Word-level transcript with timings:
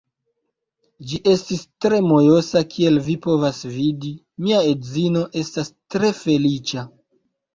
Ĝi 1.09 1.17
estis 1.31 1.59
tre 1.85 1.97
mojosa 2.11 2.63
kiel 2.71 2.97
vi 3.09 3.17
povas 3.27 3.59
vidi, 3.75 4.13
mia 4.47 4.61
edzino 4.71 5.23
estas 5.43 5.69
tre 5.95 6.11
feliĉa 6.23 6.87